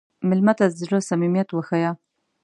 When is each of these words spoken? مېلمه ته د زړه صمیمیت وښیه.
مېلمه 0.27 0.53
ته 0.59 0.65
د 0.69 0.73
زړه 0.81 0.99
صمیمیت 1.09 1.49
وښیه. 1.51 1.91